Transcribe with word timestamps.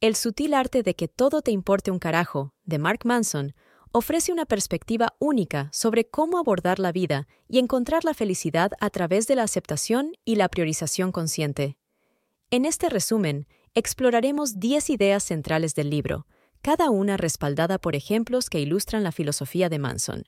El 0.00 0.14
sutil 0.14 0.52
arte 0.52 0.82
de 0.82 0.94
que 0.94 1.08
todo 1.08 1.40
te 1.40 1.52
importe 1.52 1.90
un 1.90 1.98
carajo, 1.98 2.52
de 2.64 2.78
Mark 2.78 3.00
Manson, 3.04 3.54
ofrece 3.92 4.30
una 4.30 4.44
perspectiva 4.44 5.16
única 5.18 5.70
sobre 5.72 6.06
cómo 6.06 6.36
abordar 6.36 6.78
la 6.78 6.92
vida 6.92 7.26
y 7.48 7.58
encontrar 7.58 8.04
la 8.04 8.12
felicidad 8.12 8.72
a 8.78 8.90
través 8.90 9.26
de 9.26 9.36
la 9.36 9.44
aceptación 9.44 10.12
y 10.26 10.34
la 10.34 10.50
priorización 10.50 11.12
consciente. 11.12 11.78
En 12.50 12.66
este 12.66 12.90
resumen, 12.90 13.46
exploraremos 13.72 14.60
10 14.60 14.90
ideas 14.90 15.22
centrales 15.22 15.74
del 15.74 15.88
libro, 15.88 16.26
cada 16.60 16.90
una 16.90 17.16
respaldada 17.16 17.78
por 17.78 17.96
ejemplos 17.96 18.50
que 18.50 18.60
ilustran 18.60 19.02
la 19.02 19.12
filosofía 19.12 19.70
de 19.70 19.78
Manson. 19.78 20.24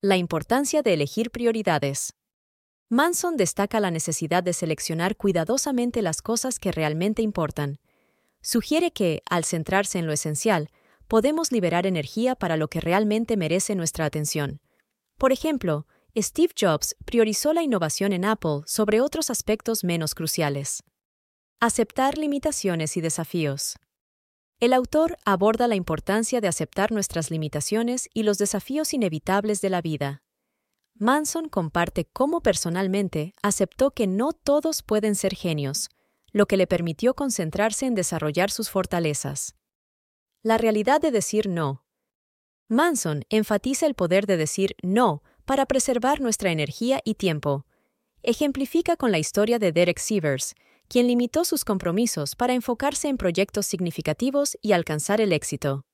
La 0.00 0.18
importancia 0.18 0.82
de 0.82 0.94
elegir 0.94 1.32
prioridades. 1.32 2.14
Manson 2.88 3.36
destaca 3.36 3.80
la 3.80 3.90
necesidad 3.90 4.44
de 4.44 4.52
seleccionar 4.52 5.16
cuidadosamente 5.16 6.00
las 6.00 6.22
cosas 6.22 6.60
que 6.60 6.70
realmente 6.70 7.22
importan. 7.22 7.80
Sugiere 8.42 8.90
que, 8.92 9.22
al 9.28 9.44
centrarse 9.44 9.98
en 9.98 10.06
lo 10.06 10.12
esencial, 10.12 10.70
podemos 11.08 11.52
liberar 11.52 11.86
energía 11.86 12.34
para 12.34 12.56
lo 12.56 12.68
que 12.68 12.80
realmente 12.80 13.36
merece 13.36 13.74
nuestra 13.74 14.04
atención. 14.04 14.60
Por 15.18 15.32
ejemplo, 15.32 15.86
Steve 16.16 16.54
Jobs 16.58 16.96
priorizó 17.04 17.52
la 17.52 17.62
innovación 17.62 18.12
en 18.12 18.24
Apple 18.24 18.62
sobre 18.66 19.00
otros 19.00 19.30
aspectos 19.30 19.84
menos 19.84 20.14
cruciales. 20.14 20.82
Aceptar 21.60 22.16
limitaciones 22.16 22.96
y 22.96 23.00
desafíos. 23.00 23.76
El 24.60 24.72
autor 24.72 25.16
aborda 25.24 25.68
la 25.68 25.74
importancia 25.74 26.40
de 26.40 26.48
aceptar 26.48 26.92
nuestras 26.92 27.30
limitaciones 27.30 28.08
y 28.14 28.22
los 28.22 28.38
desafíos 28.38 28.92
inevitables 28.94 29.60
de 29.60 29.70
la 29.70 29.80
vida. 29.82 30.22
Manson 30.94 31.48
comparte 31.48 32.04
cómo 32.04 32.42
personalmente 32.42 33.34
aceptó 33.42 33.92
que 33.92 34.06
no 34.06 34.32
todos 34.32 34.82
pueden 34.82 35.14
ser 35.14 35.34
genios, 35.34 35.88
lo 36.32 36.46
que 36.46 36.56
le 36.56 36.66
permitió 36.66 37.14
concentrarse 37.14 37.86
en 37.86 37.94
desarrollar 37.94 38.50
sus 38.50 38.70
fortalezas. 38.70 39.54
La 40.42 40.58
realidad 40.58 41.00
de 41.00 41.10
decir 41.10 41.48
no. 41.48 41.84
Manson 42.68 43.24
enfatiza 43.28 43.86
el 43.86 43.94
poder 43.94 44.26
de 44.26 44.36
decir 44.36 44.76
no 44.82 45.22
para 45.44 45.66
preservar 45.66 46.20
nuestra 46.20 46.52
energía 46.52 47.00
y 47.04 47.14
tiempo. 47.14 47.66
Ejemplifica 48.22 48.96
con 48.96 49.10
la 49.10 49.18
historia 49.18 49.58
de 49.58 49.72
Derek 49.72 49.98
Sievers, 49.98 50.54
quien 50.88 51.06
limitó 51.06 51.44
sus 51.44 51.64
compromisos 51.64 52.36
para 52.36 52.54
enfocarse 52.54 53.08
en 53.08 53.16
proyectos 53.16 53.66
significativos 53.66 54.56
y 54.62 54.72
alcanzar 54.72 55.20
el 55.20 55.32
éxito. 55.32 55.84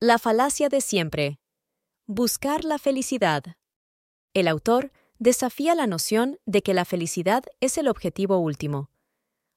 La 0.00 0.18
falacia 0.18 0.68
de 0.68 0.80
siempre. 0.80 1.38
Buscar 2.06 2.64
la 2.64 2.78
felicidad. 2.78 3.44
El 4.34 4.48
autor 4.48 4.92
desafía 5.18 5.74
la 5.74 5.86
noción 5.86 6.38
de 6.46 6.62
que 6.62 6.74
la 6.74 6.84
felicidad 6.84 7.44
es 7.60 7.78
el 7.78 7.88
objetivo 7.88 8.38
último. 8.38 8.91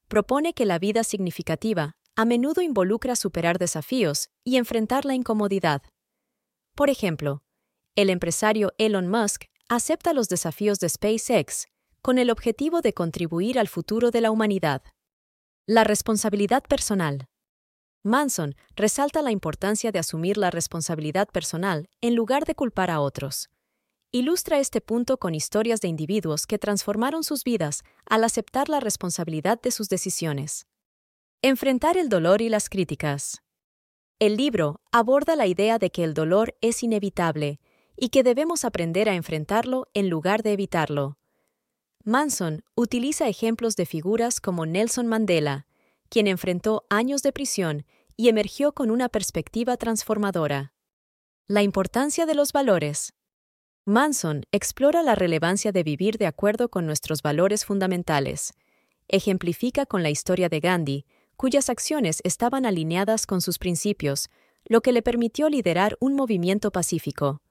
Propone 0.08 0.54
que 0.54 0.66
la 0.66 0.78
vida 0.78 1.04
significativa 1.04 1.96
a 2.16 2.26
menudo 2.26 2.62
involucra 2.62 3.16
superar 3.16 3.58
desafíos 3.58 4.30
y 4.44 4.58
enfrentar 4.58 5.04
la 5.04 5.16
incomodidad. 5.16 5.82
Por 6.76 6.90
ejemplo, 6.90 7.44
el 7.96 8.10
empresario 8.10 8.72
Elon 8.78 9.08
Musk 9.08 9.46
acepta 9.68 10.14
los 10.14 10.30
desafíos 10.30 10.80
de 10.80 10.90
SpaceX 10.90 11.68
con 12.02 12.20
el 12.20 12.30
objetivo 12.30 12.82
de 12.82 12.94
contribuir 12.94 13.58
al 13.58 13.68
futuro 13.68 14.12
de 14.12 14.22
la 14.22 14.30
humanidad. 14.30 14.84
La 15.66 15.84
responsabilidad 15.84 16.64
personal. 16.64 17.26
Manson 18.04 18.56
resalta 18.76 19.24
la 19.24 19.32
importancia 19.32 19.92
de 19.92 19.98
asumir 19.98 20.38
la 20.38 20.52
responsabilidad 20.52 21.28
personal 21.28 21.90
en 22.02 22.14
lugar 22.14 22.46
de 22.46 22.54
culpar 22.54 22.92
a 22.92 23.00
otros. 23.00 23.50
Ilustra 24.16 24.60
este 24.60 24.80
punto 24.80 25.18
con 25.18 25.36
historias 25.36 25.82
de 25.82 25.90
individuos 25.90 26.48
que 26.48 26.58
transformaron 26.58 27.26
sus 27.26 27.44
vidas 27.44 27.84
al 28.06 28.24
aceptar 28.24 28.70
la 28.70 28.80
responsabilidad 28.80 29.62
de 29.62 29.72
sus 29.72 29.90
decisiones. 29.90 30.68
Enfrentar 31.42 31.98
el 31.98 32.08
dolor 32.08 32.42
y 32.42 32.48
las 32.48 32.70
críticas. 32.70 33.44
El 34.20 34.38
libro 34.38 34.80
aborda 34.94 35.36
la 35.36 35.48
idea 35.48 35.80
de 35.80 35.90
que 35.90 36.06
el 36.06 36.14
dolor 36.14 36.56
es 36.62 36.82
inevitable 36.82 37.60
y 37.98 38.08
que 38.08 38.24
debemos 38.24 38.64
aprender 38.64 39.10
a 39.10 39.16
enfrentarlo 39.16 39.90
en 39.94 40.10
lugar 40.10 40.44
de 40.44 40.54
evitarlo. 40.54 41.18
Manson 42.06 42.64
utiliza 42.74 43.28
ejemplos 43.28 43.76
de 43.76 43.86
figuras 43.86 44.40
como 44.40 44.66
Nelson 44.66 45.08
Mandela, 45.08 45.68
quien 46.08 46.28
enfrentó 46.28 46.86
años 46.90 47.22
de 47.22 47.34
prisión 47.34 47.86
y 48.16 48.30
emergió 48.30 48.72
con 48.72 48.92
una 48.92 49.10
perspectiva 49.10 49.76
transformadora. 49.76 50.74
La 51.50 51.64
importancia 51.64 52.26
de 52.26 52.36
los 52.36 52.54
valores. 52.54 53.15
Manson 53.88 54.48
explora 54.52 55.04
la 55.04 55.14
relevancia 55.14 55.72
de 55.72 55.84
vivir 55.84 56.18
de 56.18 56.26
acuerdo 56.26 56.70
con 56.70 56.88
nuestros 56.88 57.22
valores 57.22 57.66
fundamentales. 57.66 58.56
Ejemplifica 59.08 59.86
con 59.86 60.02
la 60.02 60.10
historia 60.10 60.50
de 60.50 60.60
Gandhi, 60.60 61.06
cuyas 61.38 61.70
acciones 61.70 62.20
estaban 62.24 62.66
alineadas 62.66 63.28
con 63.28 63.42
sus 63.42 63.60
principios, 63.60 64.32
lo 64.66 64.82
que 64.82 64.92
le 64.92 65.04
permitió 65.04 65.50
liderar 65.50 65.98
un 66.00 66.16
movimiento 66.16 66.72
pacífico. 66.72 67.44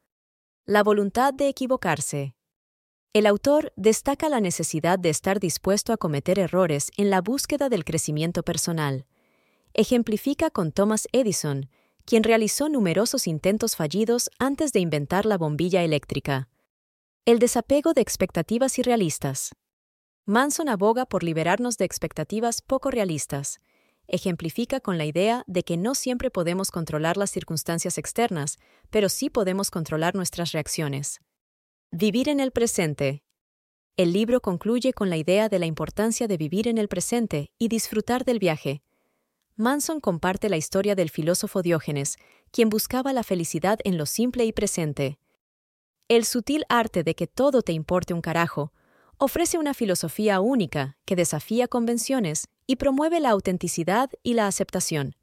La 0.67 0.83
voluntad 0.83 1.33
de 1.33 1.47
equivocarse. 1.47 2.35
El 3.13 3.27
autor 3.27 3.73
destaca 3.77 4.29
la 4.29 4.41
necesidad 4.41 4.99
de 4.99 5.11
estar 5.11 5.39
dispuesto 5.39 5.93
a 5.93 5.97
cometer 5.99 6.41
errores 6.41 6.91
en 6.97 7.11
la 7.11 7.21
búsqueda 7.21 7.69
del 7.69 7.85
crecimiento 7.85 8.43
personal. 8.43 9.07
Ejemplifica 9.73 10.51
con 10.51 10.73
Thomas 10.73 11.07
Edison, 11.13 11.71
quien 12.05 12.23
realizó 12.23 12.69
numerosos 12.69 13.27
intentos 13.27 13.77
fallidos 13.77 14.31
antes 14.39 14.73
de 14.73 14.81
inventar 14.81 15.27
la 15.27 15.39
bombilla 15.39 15.83
eléctrica. 15.83 16.49
El 17.25 17.39
desapego 17.39 17.95
de 17.95 18.03
expectativas 18.03 18.79
irrealistas. 18.79 19.55
Manson 20.27 20.69
aboga 20.69 21.07
por 21.07 21.23
liberarnos 21.23 21.79
de 21.79 21.85
expectativas 21.85 22.63
poco 22.63 22.91
realistas, 22.91 23.61
ejemplifica 24.07 24.81
con 24.81 24.99
la 24.99 25.05
idea 25.05 25.45
de 25.47 25.63
que 25.63 25.77
no 25.77 25.95
siempre 25.95 26.31
podemos 26.31 26.71
controlar 26.71 27.17
las 27.17 27.31
circunstancias 27.31 27.99
externas, 27.99 28.59
pero 28.91 29.09
sí 29.09 29.31
podemos 29.31 29.71
controlar 29.71 30.15
nuestras 30.15 30.53
reacciones. 30.53 31.21
Vivir 31.91 32.29
en 32.29 32.41
el 32.41 32.51
presente. 32.51 33.23
El 33.97 34.13
libro 34.13 34.41
concluye 34.41 34.93
con 34.93 35.09
la 35.09 35.17
idea 35.17 35.49
de 35.49 35.59
la 35.59 35.67
importancia 35.67 36.27
de 36.27 36.37
vivir 36.37 36.69
en 36.69 36.79
el 36.79 36.89
presente 36.89 37.53
y 37.59 37.69
disfrutar 37.69 38.25
del 38.25 38.39
viaje. 38.39 38.83
Manson 39.57 40.01
comparte 40.01 40.49
la 40.49 40.57
historia 40.57 40.97
del 40.97 41.11
filósofo 41.11 41.63
Diógenes, 41.63 42.17
quien 42.51 42.71
buscaba 42.71 43.13
la 43.13 43.23
felicidad 43.23 43.79
en 43.85 43.97
lo 43.97 44.05
simple 44.05 44.45
y 44.45 44.53
presente. 44.53 45.21
El 46.09 46.25
sutil 46.25 46.65
arte 46.69 47.05
de 47.05 47.15
que 47.15 47.29
todo 47.29 47.63
te 47.63 47.73
importe 47.73 48.15
un 48.15 48.21
carajo 48.21 48.73
ofrece 49.17 49.57
una 49.57 49.73
filosofía 49.73 50.41
única 50.41 50.97
que 51.05 51.15
desafía 51.15 51.69
convenciones 51.69 52.49
y 52.67 52.77
promueve 52.77 53.21
la 53.21 53.31
autenticidad 53.31 54.11
y 54.25 54.35
la 54.35 54.49
aceptación. 54.49 55.15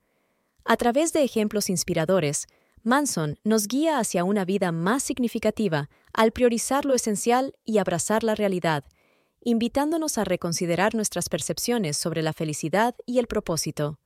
A 0.64 0.78
través 0.78 1.12
de 1.12 1.24
ejemplos 1.24 1.70
inspiradores, 1.70 2.48
Manson 2.84 3.38
nos 3.44 3.68
guía 3.68 4.00
hacia 4.00 4.24
una 4.24 4.46
vida 4.46 4.72
más 4.72 5.04
significativa 5.04 5.90
al 6.14 6.32
priorizar 6.32 6.86
lo 6.86 6.94
esencial 6.94 7.54
y 7.66 7.80
abrazar 7.80 8.24
la 8.24 8.36
realidad, 8.36 8.86
invitándonos 9.42 10.18
a 10.18 10.24
reconsiderar 10.24 10.96
nuestras 10.96 11.28
percepciones 11.28 11.98
sobre 11.98 12.22
la 12.22 12.32
felicidad 12.32 12.96
y 13.06 13.20
el 13.20 13.28
propósito. 13.28 14.01